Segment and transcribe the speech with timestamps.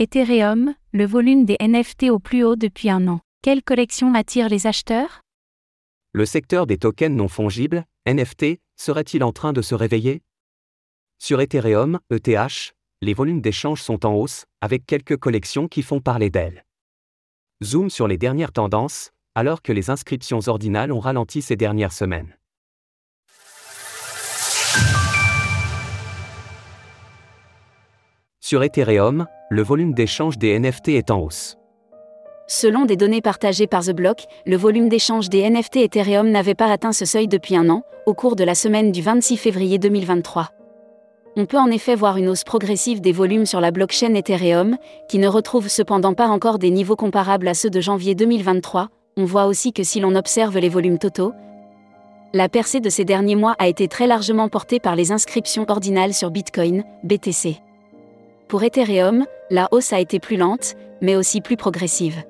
[0.00, 3.18] Ethereum, le volume des NFT au plus haut depuis un an.
[3.42, 5.22] Quelle collection attire les acheteurs?
[6.12, 10.22] Le secteur des tokens non fongibles, NFT, serait-il en train de se réveiller?
[11.18, 16.30] Sur Ethereum, ETH, les volumes d'échange sont en hausse, avec quelques collections qui font parler
[16.30, 16.64] d'elles.
[17.64, 22.38] Zoom sur les dernières tendances, alors que les inscriptions ordinales ont ralenti ces dernières semaines.
[28.48, 31.58] Sur Ethereum, le volume d'échange des NFT est en hausse.
[32.46, 36.72] Selon des données partagées par The Block, le volume d'échange des NFT Ethereum n'avait pas
[36.72, 40.48] atteint ce seuil depuis un an, au cours de la semaine du 26 février 2023.
[41.36, 44.78] On peut en effet voir une hausse progressive des volumes sur la blockchain Ethereum,
[45.10, 48.88] qui ne retrouve cependant pas encore des niveaux comparables à ceux de janvier 2023.
[49.18, 51.34] On voit aussi que si l'on observe les volumes totaux,
[52.32, 56.14] la percée de ces derniers mois a été très largement portée par les inscriptions ordinales
[56.14, 57.60] sur Bitcoin, BTC.
[58.48, 62.22] Pour Ethereum, la hausse a été plus lente, mais aussi plus progressive.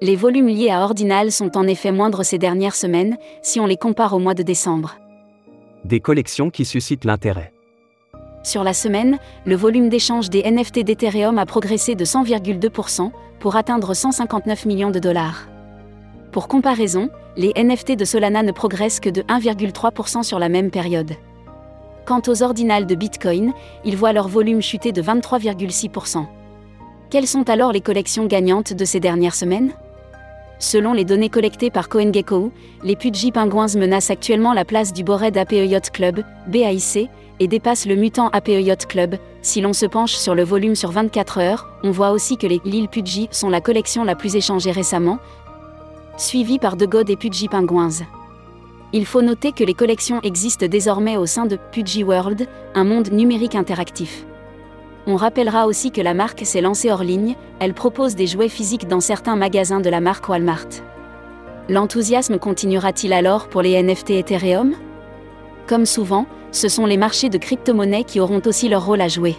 [0.00, 3.76] Les volumes liés à Ordinal sont en effet moindres ces dernières semaines, si on les
[3.76, 4.96] compare au mois de décembre.
[5.84, 7.52] Des collections qui suscitent l'intérêt.
[8.44, 13.92] Sur la semaine, le volume d'échange des NFT d'Ethereum a progressé de 100,2% pour atteindre
[13.92, 15.48] 159 millions de dollars.
[16.32, 21.12] Pour comparaison, les NFT de Solana ne progressent que de 1,3% sur la même période.
[22.06, 23.52] Quant aux ordinales de Bitcoin,
[23.84, 26.24] ils voient leur volume chuter de 23,6%.
[27.10, 29.72] Quelles sont alors les collections gagnantes de ces dernières semaines?
[30.60, 32.52] Selon les données collectées par CoinGecko,
[32.84, 37.86] les Pudgy Penguins menacent actuellement la place du Bored APE Yacht Club, BAIC, et dépassent
[37.86, 39.16] le mutant APE Yacht Club.
[39.42, 42.60] Si l'on se penche sur le volume sur 24 heures, on voit aussi que les
[42.64, 45.18] Lil Pudgy sont la collection la plus échangée récemment,
[46.16, 48.06] suivie par The God et Pudgy Penguins.
[48.92, 53.10] Il faut noter que les collections existent désormais au sein de Pudgy World, un monde
[53.10, 54.24] numérique interactif.
[55.08, 58.88] On rappellera aussi que la marque s'est lancée hors ligne, elle propose des jouets physiques
[58.88, 60.68] dans certains magasins de la marque Walmart.
[61.68, 64.74] L'enthousiasme continuera-t-il alors pour les NFT Ethereum?
[65.66, 69.34] Comme souvent, ce sont les marchés de crypto-monnaies qui auront aussi leur rôle à jouer.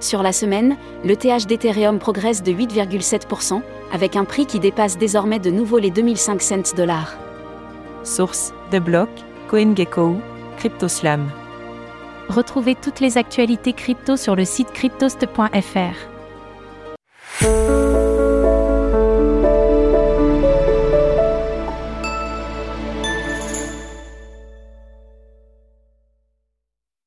[0.00, 5.38] Sur la semaine, le TH d'Ethereum progresse de 8,7%, avec un prix qui dépasse désormais
[5.38, 7.16] de nouveau les 2005 cents dollars.
[8.08, 9.08] Source The Block,
[9.48, 10.16] CoinGecko,
[10.56, 11.30] CryptoSlam.
[12.28, 16.17] Retrouvez toutes les actualités crypto sur le site cryptost.fr.